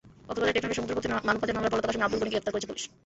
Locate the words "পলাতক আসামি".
1.73-2.05